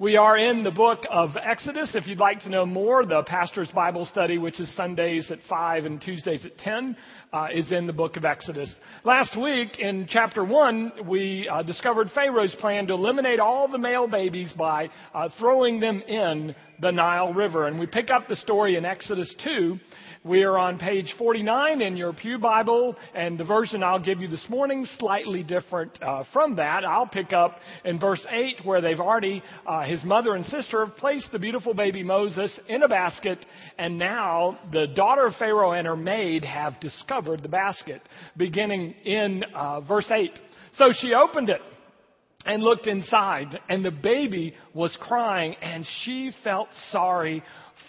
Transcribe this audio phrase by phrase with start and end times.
[0.00, 1.94] We are in the book of Exodus.
[1.94, 5.84] If you'd like to know more, the pastor's Bible study, which is Sundays at 5
[5.84, 6.96] and Tuesdays at 10,
[7.32, 8.74] uh, is in the book of Exodus.
[9.04, 14.08] Last week in chapter 1, we uh, discovered Pharaoh's plan to eliminate all the male
[14.08, 17.68] babies by uh, throwing them in the Nile River.
[17.68, 19.78] And we pick up the story in Exodus 2
[20.24, 24.28] we are on page 49 in your Pew Bible, and the version I'll give you
[24.28, 26.82] this morning slightly different uh, from that.
[26.82, 30.96] I'll pick up in verse 8 where they've already, uh, his mother and sister have
[30.96, 33.44] placed the beautiful baby Moses in a basket,
[33.76, 38.00] and now the daughter of Pharaoh and her maid have discovered the basket,
[38.34, 40.30] beginning in uh, verse 8.
[40.78, 41.60] So she opened it
[42.44, 47.42] and looked inside, and the baby was crying, and she felt sorry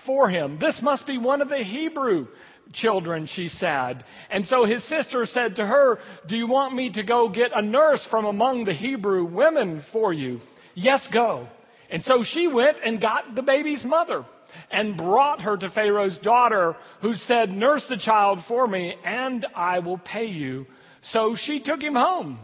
[0.06, 0.58] for him.
[0.60, 2.28] This must be one of the Hebrew
[2.74, 4.04] children, she said.
[4.30, 7.62] And so his sister said to her, Do you want me to go get a
[7.62, 10.42] nurse from among the Hebrew women for you?
[10.74, 11.48] Yes, go.
[11.90, 14.26] And so she went and got the baby's mother
[14.72, 19.80] and brought her to Pharaoh's daughter, who said, Nurse the child for me, and I
[19.80, 20.66] will pay you.
[21.12, 22.40] So she took him home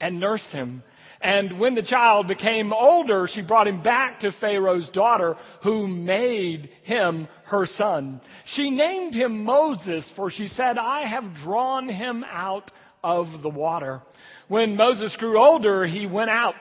[0.00, 0.82] and nursed him.
[1.24, 6.68] And when the child became older, she brought him back to Pharaoh's daughter, who made
[6.82, 8.20] him her son.
[8.54, 12.70] She named him Moses, for she said, I have drawn him out
[13.02, 14.02] of the water.
[14.48, 16.54] When Moses grew older, he went out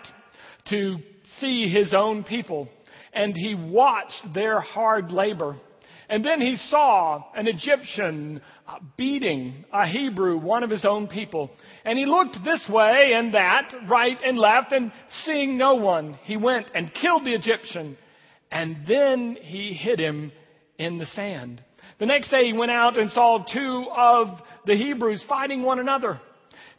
[0.70, 0.96] to
[1.42, 2.70] see his own people,
[3.12, 5.58] and he watched their hard labor.
[6.10, 8.42] And then he saw an Egyptian
[8.98, 11.52] beating a Hebrew, one of his own people.
[11.86, 14.92] And he looked this way and that, right and left, and
[15.26, 17.98] seeing no one, he went and killed the Egyptian.
[18.52, 20.32] And then he hid him
[20.78, 21.64] in the sand.
[22.00, 24.28] The next day he went out and saw two of
[24.66, 26.20] the Hebrews fighting one another.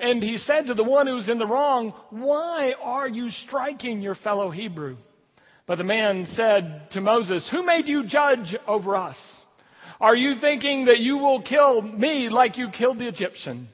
[0.01, 4.03] And he said to the one who was in the wrong, Why are you striking
[4.03, 4.97] your fellow Hebrew?
[5.67, 9.17] But the man said to Moses, Who made you judge over us?
[10.01, 13.69] Are you thinking that you will kill me like you killed the Egyptian?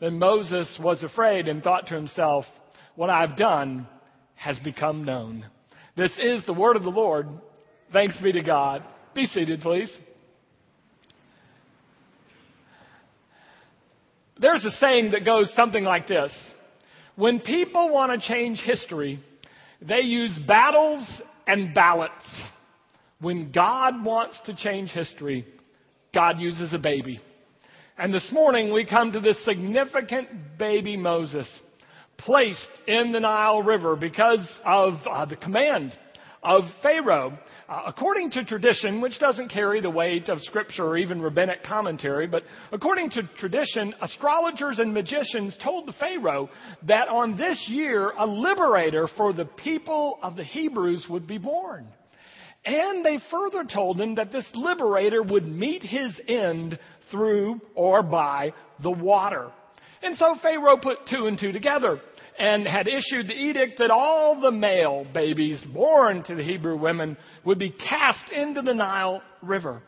[0.00, 2.44] Then Moses was afraid and thought to himself,
[2.94, 3.86] What I've done
[4.34, 5.46] has become known.
[5.96, 7.28] This is the word of the Lord.
[7.92, 8.82] Thanks be to God.
[9.14, 9.90] Be seated, please.
[14.38, 16.32] There's a saying that goes something like this
[17.16, 19.22] When people want to change history,
[19.80, 21.06] they use battles
[21.46, 22.24] and ballots.
[23.20, 25.46] When God wants to change history,
[26.14, 27.20] God uses a baby.
[27.98, 31.46] And this morning we come to this significant baby Moses
[32.18, 35.96] placed in the Nile River because of uh, the command
[36.42, 37.38] of Pharaoh.
[37.68, 42.28] Uh, according to tradition, which doesn't carry the weight of scripture or even rabbinic commentary,
[42.28, 46.48] but according to tradition, astrologers and magicians told the Pharaoh
[46.84, 51.88] that on this year a liberator for the people of the Hebrews would be born.
[52.64, 56.78] And they further told him that this liberator would meet his end
[57.10, 59.50] through or by the water.
[60.02, 62.00] And so Pharaoh put two and two together
[62.38, 67.16] and had issued the edict that all the male babies born to the Hebrew women
[67.44, 69.82] would be cast into the Nile River.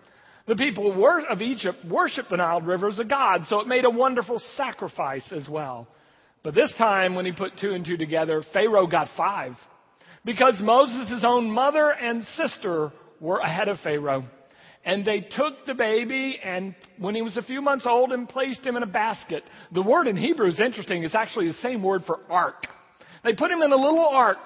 [0.46, 0.94] The people
[1.30, 5.30] of Egypt worshiped the Nile River as a god, so it made a wonderful sacrifice
[5.30, 5.86] as well.
[6.42, 9.52] But this time, when he put two and two together, Pharaoh got five
[10.24, 14.24] because Moses' own mother and sister were ahead of Pharaoh.
[14.88, 18.64] And they took the baby and when he was a few months old and placed
[18.64, 19.42] him in a basket.
[19.70, 21.04] The word in Hebrew is interesting.
[21.04, 22.66] It's actually the same word for ark.
[23.22, 24.38] They put him in a little ark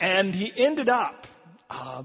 [0.00, 1.22] and he ended up
[1.70, 2.02] uh,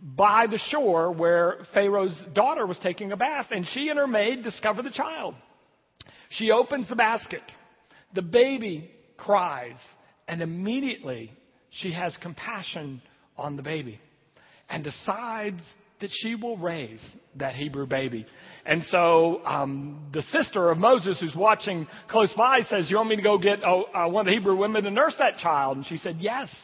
[0.00, 4.44] by the shore where Pharaoh's daughter was taking a bath and she and her maid
[4.44, 5.34] discover the child.
[6.28, 7.42] She opens the basket.
[8.14, 9.78] The baby cries
[10.28, 11.32] and immediately
[11.70, 13.02] she has compassion
[13.36, 13.98] on the baby
[14.68, 15.60] and decides
[16.00, 17.04] that she will raise
[17.36, 18.26] that Hebrew baby.
[18.66, 23.16] And so um, the sister of Moses, who's watching close by, says, "You want me
[23.16, 25.86] to go get oh, uh, one of the Hebrew women to nurse that child?" And
[25.86, 26.54] she said, "Yes."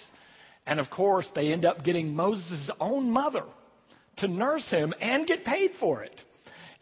[0.67, 3.45] And of course, they end up getting Moses' own mother
[4.19, 6.15] to nurse him and get paid for it.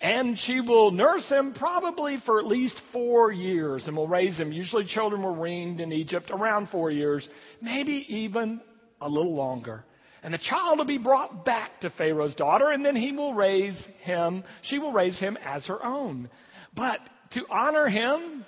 [0.00, 4.52] And she will nurse him probably for at least four years and will raise him.
[4.52, 7.28] Usually children were weaned in Egypt around four years,
[7.61, 8.61] maybe even
[9.00, 9.84] a little longer.
[10.28, 13.82] And the child will be brought back to Pharaoh's daughter and then he will raise
[14.00, 16.28] him, she will raise him as her own.
[16.76, 16.98] But
[17.30, 18.44] to honor him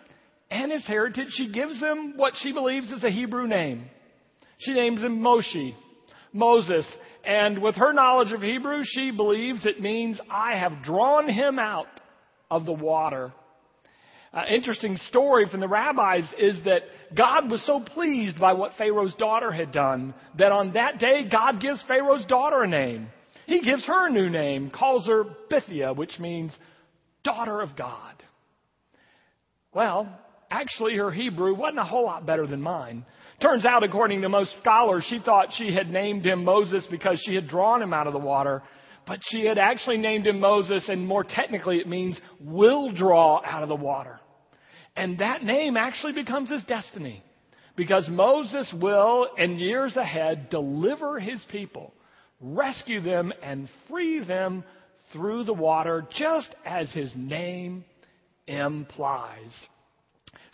[0.50, 3.88] and his heritage, she gives him what she believes is a Hebrew name.
[4.58, 5.74] She names him Moshe,
[6.34, 6.84] Moses.
[7.24, 11.86] And with her knowledge of Hebrew, she believes it means I have drawn him out
[12.50, 13.32] of the water.
[14.32, 16.82] Uh, interesting story from the rabbis is that
[17.16, 21.60] God was so pleased by what Pharaoh's daughter had done that on that day God
[21.60, 23.08] gives Pharaoh's daughter a name.
[23.46, 26.52] He gives her a new name, calls her Bithiah, which means
[27.24, 28.22] daughter of God.
[29.74, 30.08] Well,
[30.48, 33.04] actually her Hebrew wasn't a whole lot better than mine.
[33.42, 37.34] Turns out, according to most scholars, she thought she had named him Moses because she
[37.34, 38.62] had drawn him out of the water.
[39.06, 43.64] But she had actually named him Moses, and more technically, it means will draw out
[43.64, 44.19] of the water.
[44.96, 47.22] And that name actually becomes his destiny.
[47.76, 51.94] Because Moses will, in years ahead, deliver his people,
[52.40, 54.64] rescue them, and free them
[55.12, 57.84] through the water, just as his name
[58.46, 59.50] implies.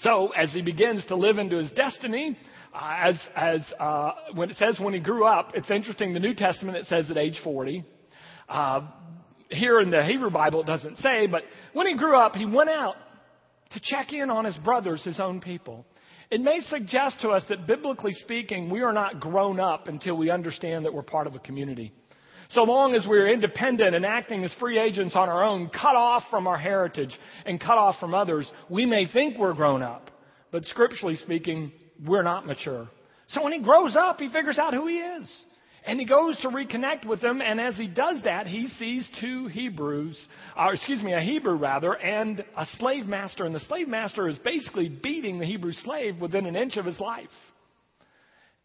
[0.01, 2.37] So, as he begins to live into his destiny,
[2.75, 6.13] uh, as, as uh, when it says when he grew up, it's interesting.
[6.13, 7.85] The New Testament it says at age 40.
[8.49, 8.83] Uh,
[9.51, 11.43] here in the Hebrew Bible it doesn't say, but
[11.73, 12.97] when he grew up, he went out
[13.71, 15.85] to check in on his brothers, his own people.
[16.31, 20.31] It may suggest to us that biblically speaking, we are not grown up until we
[20.31, 21.93] understand that we're part of a community.
[22.51, 26.25] So long as we're independent and acting as free agents on our own, cut off
[26.31, 30.11] from our heritage and cut off from others, we may think we're grown up.
[30.53, 31.73] But scripturally speaking,
[32.05, 32.89] we're not mature.
[33.29, 35.29] So when he grows up, he figures out who he is.
[35.87, 39.47] And he goes to reconnect with them, and as he does that, he sees two
[39.47, 40.19] Hebrews,
[40.57, 43.45] or excuse me, a Hebrew rather, and a slave master.
[43.45, 46.99] And the slave master is basically beating the Hebrew slave within an inch of his
[46.99, 47.29] life.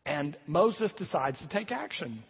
[0.03, 2.23] And Moses decides to take action.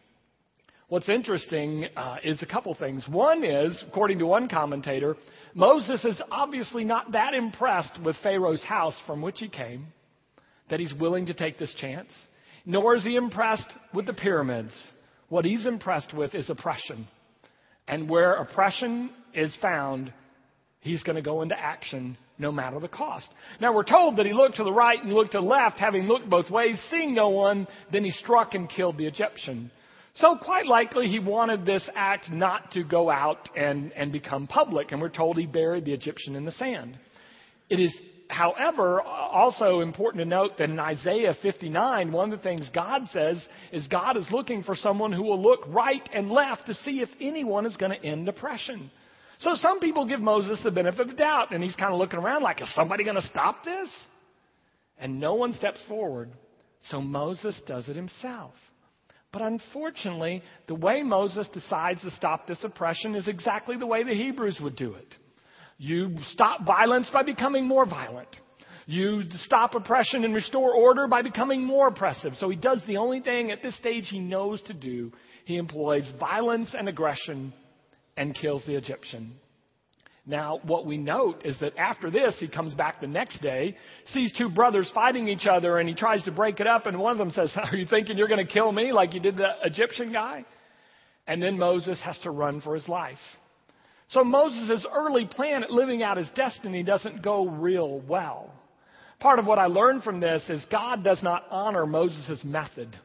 [0.89, 3.07] What's interesting uh, is a couple things.
[3.07, 5.15] One is, according to one commentator,
[5.53, 9.87] Moses is obviously not that impressed with Pharaoh's house from which he came
[10.69, 12.09] that he's willing to take this chance,
[12.65, 14.73] nor is he impressed with the pyramids.
[15.29, 17.07] What he's impressed with is oppression.
[17.87, 20.13] And where oppression is found,
[20.81, 23.29] he's going to go into action no matter the cost.
[23.59, 26.05] Now we're told that he looked to the right and looked to the left, having
[26.05, 29.71] looked both ways, seeing no one, then he struck and killed the Egyptian.
[30.15, 34.91] So quite likely he wanted this act not to go out and, and become public,
[34.91, 36.97] and we're told he buried the Egyptian in the sand.
[37.69, 37.95] It is
[38.31, 43.41] however, also important to note that in Isaiah 59, one of the things God says
[43.71, 47.09] is God is looking for someone who will look right and left to see if
[47.19, 48.89] anyone is going to end oppression.
[49.39, 52.19] So some people give Moses the benefit of the doubt, and he's kind of looking
[52.19, 53.89] around like, is somebody going to stop this?
[54.97, 56.31] And no one steps forward.
[56.89, 58.53] So Moses does it himself.
[59.31, 64.13] But unfortunately, the way Moses decides to stop this oppression is exactly the way the
[64.13, 65.15] Hebrews would do it.
[65.83, 68.27] You stop violence by becoming more violent.
[68.85, 72.33] You stop oppression and restore order by becoming more oppressive.
[72.35, 75.11] So he does the only thing at this stage he knows to do.
[75.45, 77.51] He employs violence and aggression
[78.15, 79.33] and kills the Egyptian.
[80.27, 83.75] Now, what we note is that after this, he comes back the next day,
[84.13, 87.13] sees two brothers fighting each other, and he tries to break it up, and one
[87.13, 89.49] of them says, Are you thinking you're going to kill me like you did the
[89.63, 90.45] Egyptian guy?
[91.25, 93.17] And then Moses has to run for his life.
[94.11, 98.53] So Moses' early plan at living out his destiny doesn't go real well.
[99.19, 102.97] Part of what I learned from this is God does not honor Moses' method,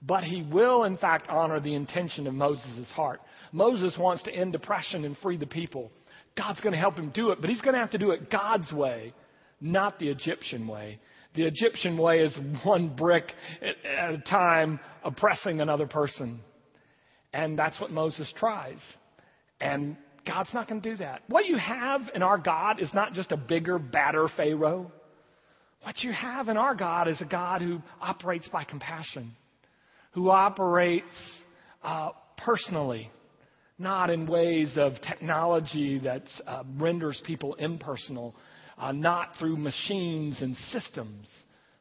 [0.00, 3.20] but he will, in fact, honor the intention of Moses' heart.
[3.52, 5.90] Moses wants to end depression and free the people.
[6.36, 8.30] God's going to help him do it, but he's going to have to do it
[8.30, 9.12] God's way,
[9.60, 11.00] not the Egyptian way.
[11.34, 13.24] The Egyptian way is one brick
[13.60, 16.40] at a time oppressing another person.
[17.32, 18.78] And that's what Moses tries.
[19.60, 19.96] And
[20.26, 21.22] God's not going to do that.
[21.28, 24.90] What you have in our God is not just a bigger, badder Pharaoh.
[25.82, 29.32] What you have in our God is a God who operates by compassion,
[30.12, 31.06] who operates
[31.82, 33.10] uh, personally,
[33.78, 38.34] not in ways of technology that uh, renders people impersonal,
[38.76, 41.26] uh, not through machines and systems,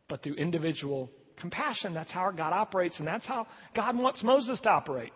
[0.08, 1.94] but through individual compassion.
[1.94, 5.12] That's how our God operates, and that's how God wants Moses to operate.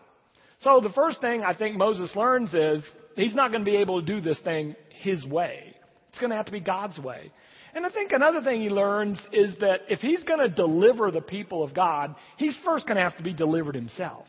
[0.59, 2.83] So the first thing I think Moses learns is
[3.15, 5.75] he's not going to be able to do this thing his way.
[6.09, 7.31] It's going to have to be God's way.
[7.75, 11.21] And I think another thing he learns is that if he's going to deliver the
[11.21, 14.27] people of God, he's first going to have to be delivered himself.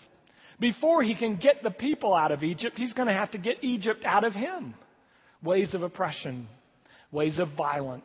[0.58, 3.62] Before he can get the people out of Egypt, he's going to have to get
[3.62, 4.74] Egypt out of him.
[5.42, 6.48] Ways of oppression,
[7.12, 8.04] ways of violence,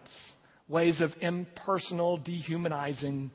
[0.67, 3.31] ways of impersonal, dehumanizing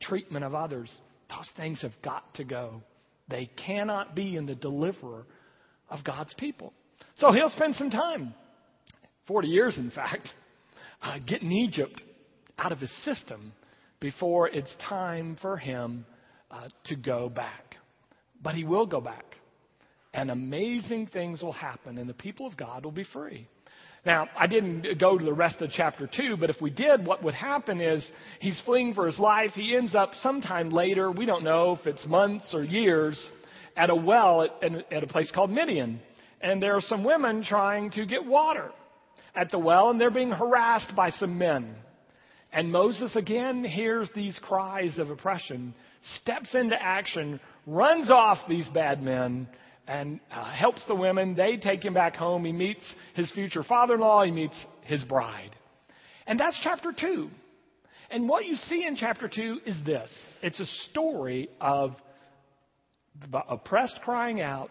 [0.00, 0.90] treatment of others.
[1.28, 2.82] Those things have got to go.
[3.28, 5.24] They cannot be in the deliverer
[5.88, 6.72] of God's people.
[7.18, 8.34] So he'll spend some time,
[9.26, 10.28] 40 years in fact,
[11.02, 12.02] uh, getting Egypt
[12.58, 13.52] out of his system
[14.00, 16.06] before it's time for him
[16.50, 17.76] uh, to go back.
[18.42, 19.24] But he will go back.
[20.12, 23.48] And amazing things will happen, and the people of God will be free.
[24.06, 27.22] Now, I didn't go to the rest of chapter 2, but if we did, what
[27.22, 28.06] would happen is
[28.38, 29.52] he's fleeing for his life.
[29.54, 33.18] He ends up sometime later, we don't know if it's months or years,
[33.76, 36.00] at a well at, at a place called Midian.
[36.44, 38.70] And there are some women trying to get water
[39.34, 41.74] at the well, and they're being harassed by some men.
[42.52, 45.74] And Moses again hears these cries of oppression,
[46.20, 49.48] steps into action, runs off these bad men,
[49.88, 51.34] and uh, helps the women.
[51.34, 52.44] They take him back home.
[52.44, 52.84] He meets
[53.14, 55.56] his future father in law, he meets his bride.
[56.26, 57.30] And that's chapter 2.
[58.10, 60.10] And what you see in chapter 2 is this
[60.42, 61.96] it's a story of
[63.30, 64.70] the oppressed crying out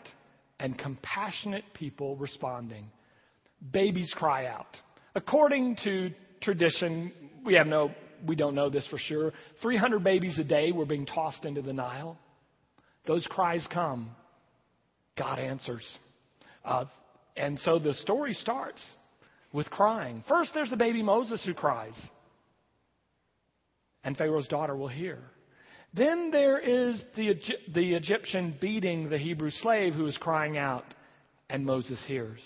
[0.64, 2.90] and compassionate people responding.
[3.72, 4.78] Babies cry out.
[5.14, 6.10] According to
[6.42, 7.12] tradition,
[7.46, 7.92] we have no
[8.26, 9.34] we don't know this for sure.
[9.62, 12.18] 300 babies a day were being tossed into the Nile.
[13.06, 14.12] Those cries come.
[15.18, 15.84] God answers.
[16.64, 16.86] Uh,
[17.36, 18.82] and so the story starts
[19.52, 20.24] with crying.
[20.30, 22.00] First, there's the baby Moses who cries.
[24.06, 25.20] And Pharaoh's daughter will hear.
[25.94, 27.36] Then there is the,
[27.74, 30.86] the Egyptian beating the Hebrew slave who is crying out,
[31.50, 32.40] and Moses hears.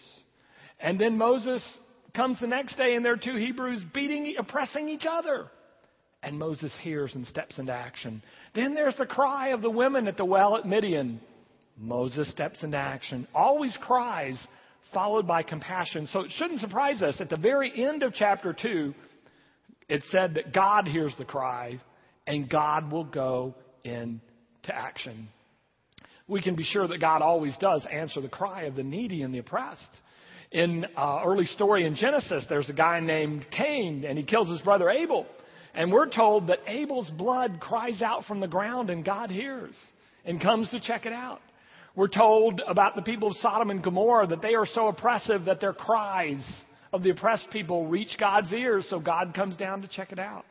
[0.80, 1.64] And then Moses
[2.14, 5.48] comes the next day, and there are two Hebrews beating, oppressing each other.
[6.24, 8.22] And Moses hears and steps into action.
[8.54, 11.22] Then there's the cry of the women at the well at Midian.
[11.78, 14.38] Moses steps into action, always cries,
[14.94, 16.08] followed by compassion.
[16.08, 17.22] So it shouldn't surprise us.
[17.22, 18.94] At the very end of chapter 2,
[19.88, 21.80] it said that God hears the cry
[22.28, 24.20] and God will go into
[24.68, 25.30] action.
[26.28, 29.34] We can be sure that God always does answer the cry of the needy and
[29.34, 29.82] the oppressed.
[30.52, 34.62] In uh, early story in Genesis, there's a guy named Cain, and he kills his
[34.62, 35.26] brother Abel.
[35.74, 39.74] And we're told that Abel's blood cries out from the ground, and God hears
[40.26, 41.40] and comes to check it out.
[41.96, 45.62] We're told about the people of Sodom and Gomorrah that they are so oppressive that
[45.62, 46.44] their cries
[46.94, 50.46] of the oppressed people reach God's ears, so God comes down to check it out.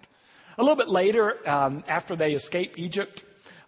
[0.58, 3.22] A little bit later, um, after they escape Egypt,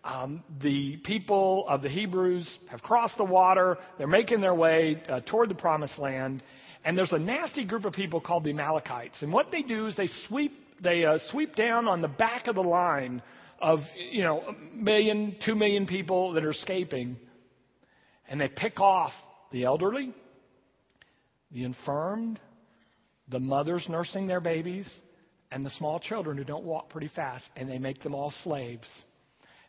[0.05, 3.77] um, the people of the Hebrews have crossed the water.
[3.99, 6.43] They're making their way uh, toward the promised land.
[6.85, 9.17] And there's a nasty group of people called the Amalekites.
[9.21, 10.53] And what they do is they sweep,
[10.83, 13.21] they uh, sweep down on the back of the line
[13.61, 13.81] of,
[14.11, 17.17] you know, a million, two million people that are escaping
[18.29, 19.13] and they pick off
[19.53, 20.13] the elderly,
[21.51, 22.39] the infirmed,
[23.29, 24.91] the mothers nursing their babies,
[25.51, 28.87] and the small children who don't walk pretty fast, and they make them all slaves.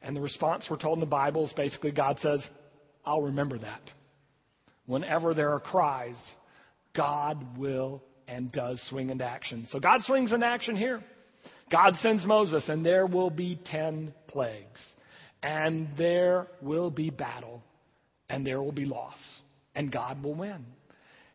[0.02, 2.42] And the response we're told in the Bible is basically God says,
[3.06, 3.82] I'll remember that.
[4.86, 6.18] Whenever there are cries,
[6.96, 9.68] God will and does swing into action.
[9.72, 11.04] So God swings into action here.
[11.72, 14.80] God sends Moses, and there will be ten plagues.
[15.42, 17.64] And there will be battle
[18.30, 19.18] and there will be loss,
[19.76, 20.66] and God will win.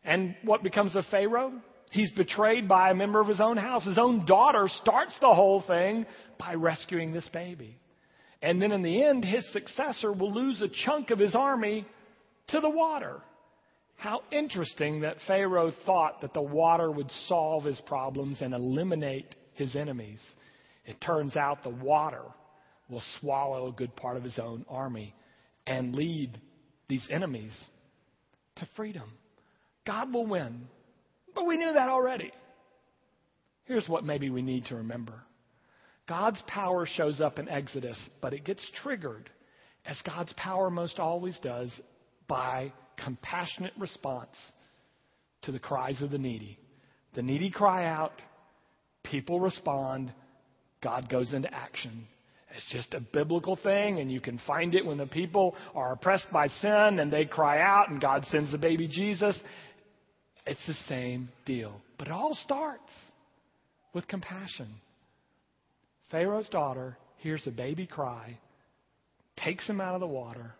[0.03, 1.53] And what becomes of Pharaoh?
[1.91, 3.85] He's betrayed by a member of his own house.
[3.85, 6.05] His own daughter starts the whole thing
[6.37, 7.79] by rescuing this baby.
[8.41, 11.85] And then in the end, his successor will lose a chunk of his army
[12.49, 13.21] to the water.
[13.95, 19.75] How interesting that Pharaoh thought that the water would solve his problems and eliminate his
[19.75, 20.19] enemies.
[20.85, 22.23] It turns out the water
[22.89, 25.15] will swallow a good part of his own army
[25.65, 26.39] and lead
[26.87, 27.57] these enemies
[28.57, 29.11] to freedom.
[29.87, 30.67] God will win.
[31.35, 32.31] But we knew that already.
[33.65, 35.13] Here's what maybe we need to remember
[36.07, 39.29] God's power shows up in Exodus, but it gets triggered,
[39.85, 41.71] as God's power most always does,
[42.27, 42.71] by
[43.03, 44.35] compassionate response
[45.43, 46.57] to the cries of the needy.
[47.15, 48.13] The needy cry out,
[49.03, 50.13] people respond,
[50.81, 52.07] God goes into action.
[52.55, 56.27] It's just a biblical thing, and you can find it when the people are oppressed
[56.31, 59.37] by sin and they cry out, and God sends the baby Jesus.
[60.45, 61.81] It's the same deal.
[61.97, 62.91] But it all starts
[63.93, 64.67] with compassion.
[66.11, 68.37] Pharaoh's daughter hears a baby cry,
[69.37, 70.53] takes him out of the water,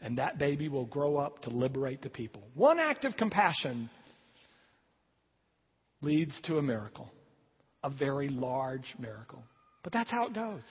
[0.00, 2.42] and that baby will grow up to liberate the people.
[2.54, 3.88] One act of compassion
[6.02, 7.10] leads to a miracle,
[7.84, 9.42] a very large miracle.
[9.82, 10.62] But that's how it goes.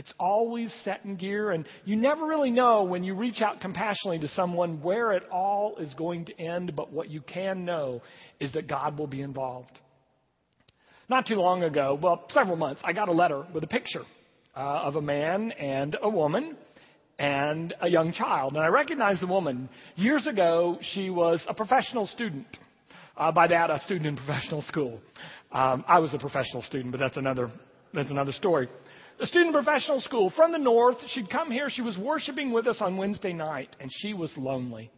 [0.00, 4.18] It's always set in gear, and you never really know when you reach out compassionately
[4.20, 8.00] to someone where it all is going to end, but what you can know
[8.40, 9.78] is that God will be involved.
[11.10, 14.04] Not too long ago, well, several months, I got a letter with a picture
[14.56, 16.56] uh, of a man and a woman
[17.18, 18.54] and a young child.
[18.54, 19.68] And I recognized the woman.
[19.96, 22.46] Years ago, she was a professional student.
[23.18, 24.98] Uh, by that, a student in professional school.
[25.52, 27.50] Um, I was a professional student, but that's another,
[27.92, 28.66] that's another story
[29.20, 30.96] a student professional school from the north.
[31.08, 31.68] She'd come here.
[31.68, 34.90] She was worshiping with us on Wednesday night, and she was lonely.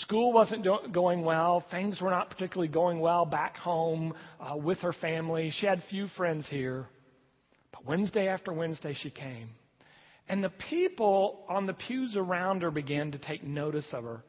[0.00, 1.64] School wasn't do- going well.
[1.70, 5.52] Things were not particularly going well back home uh, with her family.
[5.58, 6.86] She had few friends here.
[7.72, 9.50] But Wednesday after Wednesday, she came.
[10.28, 14.24] And the people on the pews around her began to take notice of her.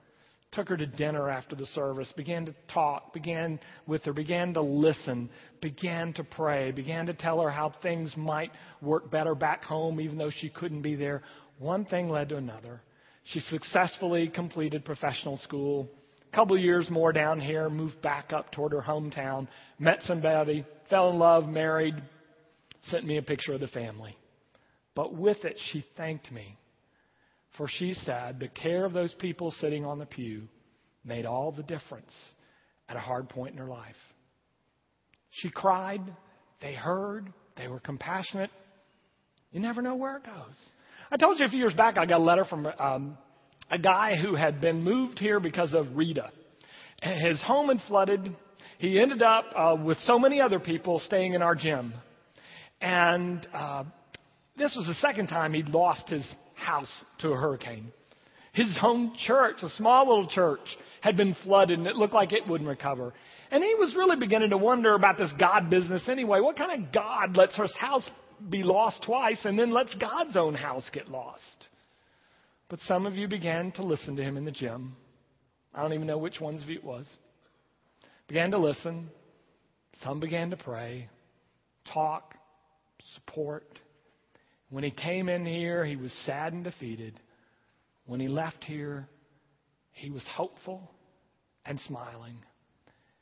[0.55, 4.61] Took her to dinner after the service, began to talk, began with her, began to
[4.61, 5.29] listen,
[5.61, 10.17] began to pray, began to tell her how things might work better back home, even
[10.17, 11.23] though she couldn't be there.
[11.59, 12.81] One thing led to another.
[13.25, 15.89] She successfully completed professional school.
[16.31, 21.09] A couple years more down here, moved back up toward her hometown, met somebody, fell
[21.09, 21.95] in love, married,
[22.89, 24.15] sent me a picture of the family.
[24.95, 26.57] But with it, she thanked me.
[27.57, 30.43] For she said, the care of those people sitting on the pew
[31.03, 32.11] made all the difference
[32.89, 33.95] at a hard point in her life.
[35.31, 36.01] She cried.
[36.61, 37.31] They heard.
[37.57, 38.49] They were compassionate.
[39.51, 40.55] You never know where it goes.
[41.11, 43.17] I told you a few years back I got a letter from um,
[43.71, 46.31] a guy who had been moved here because of Rita.
[47.01, 48.35] His home had flooded.
[48.79, 51.93] He ended up uh, with so many other people staying in our gym.
[52.81, 53.83] And uh,
[54.57, 56.25] this was the second time he'd lost his
[56.65, 57.91] house to a hurricane.
[58.53, 60.61] His home church, a small little church,
[61.01, 63.13] had been flooded and it looked like it wouldn't recover.
[63.51, 66.39] And he was really beginning to wonder about this God business anyway.
[66.39, 68.09] What kind of God lets his house
[68.49, 71.43] be lost twice and then lets God's own house get lost?
[72.69, 74.95] But some of you began to listen to him in the gym.
[75.73, 77.05] I don't even know which ones you it was.
[78.27, 79.09] Began to listen.
[80.03, 81.09] Some began to pray,
[81.93, 82.35] talk,
[83.15, 83.79] support.
[84.69, 87.19] When he came in here, he was sad and defeated.
[88.05, 89.07] When he left here,
[89.91, 90.91] he was hopeful
[91.65, 92.37] and smiling.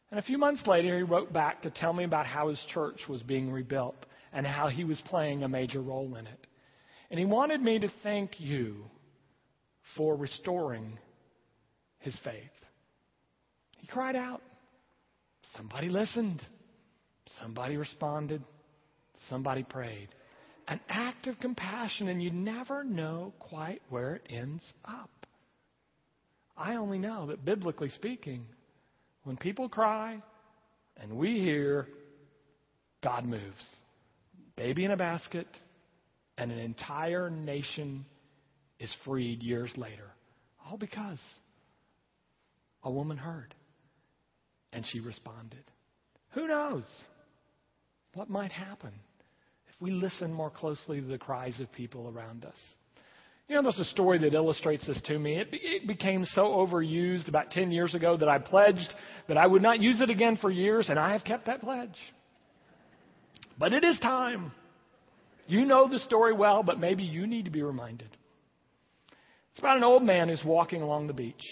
[0.09, 3.01] And a few months later, he wrote back to tell me about how his church
[3.09, 3.95] was being rebuilt
[4.31, 6.47] and how he was playing a major role in it.
[7.09, 8.85] And he wanted me to thank you
[9.95, 10.97] for restoring
[12.00, 12.41] his faith.
[13.77, 14.41] He cried out.
[15.55, 16.41] Somebody listened.
[17.39, 18.43] Somebody responded.
[19.29, 20.09] Somebody prayed.
[20.67, 25.10] An act of compassion, and you never know quite where it ends up.
[26.55, 28.46] I only know that biblically speaking,
[29.24, 30.22] when people cry
[30.98, 31.87] and we hear,
[33.03, 33.44] God moves.
[34.55, 35.48] Baby in a basket,
[36.37, 38.05] and an entire nation
[38.79, 40.11] is freed years later.
[40.66, 41.20] All because
[42.83, 43.53] a woman heard
[44.72, 45.64] and she responded.
[46.31, 46.85] Who knows
[48.14, 48.92] what might happen
[49.75, 52.57] if we listen more closely to the cries of people around us?
[53.48, 55.38] You know, there's a story that illustrates this to me.
[55.38, 58.94] It, it, became so overused about 10 years ago that I pledged
[59.27, 61.96] that I would not use it again for years, and I have kept that pledge.
[63.59, 64.53] But it is time.
[65.46, 68.09] You know the story well, but maybe you need to be reminded.
[69.51, 71.44] It's about an old man who's walking along the beach.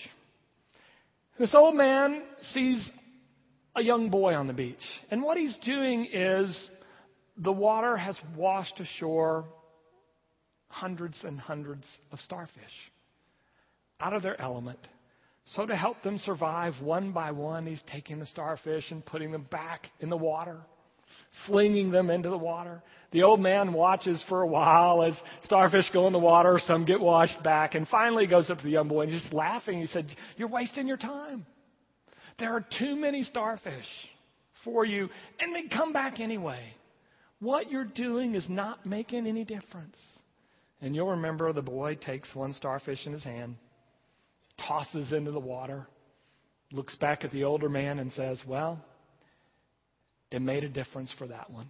[1.37, 2.89] This old man sees
[3.75, 4.81] a young boy on the beach.
[5.11, 6.57] And what he's doing is
[7.37, 9.45] the water has washed ashore
[10.67, 12.91] hundreds and hundreds of starfish
[13.99, 14.79] out of their element.
[15.55, 19.47] So, to help them survive one by one, he's taking the starfish and putting them
[19.49, 20.57] back in the water
[21.47, 22.81] flinging them into the water.
[23.11, 25.13] The old man watches for a while as
[25.43, 28.69] starfish go in the water, some get washed back, and finally goes up to the
[28.69, 29.79] young boy and just laughing.
[29.79, 31.45] He said, You're wasting your time.
[32.39, 33.85] There are too many starfish
[34.63, 36.61] for you, and they come back anyway.
[37.41, 39.97] What you're doing is not making any difference.
[40.79, 43.55] And you'll remember the boy takes one starfish in his hand,
[44.67, 45.87] tosses into the water,
[46.71, 48.79] looks back at the older man, and says, Well,
[50.29, 51.69] it made a difference for that one.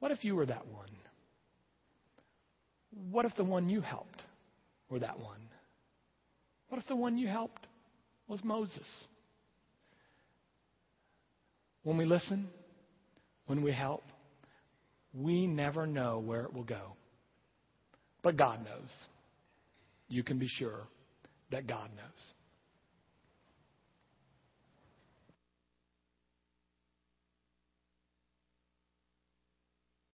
[0.00, 0.88] What if you were that one?
[3.10, 4.22] What if the one you helped
[4.88, 5.40] were that one?
[6.70, 7.66] What if the one you helped
[8.28, 8.86] was Moses?
[11.82, 12.48] When we listen,
[13.46, 14.02] when we help,
[15.12, 16.96] we never know where it will go.
[18.22, 18.90] But God knows.
[20.08, 20.86] You can be sure
[21.50, 22.33] that God knows.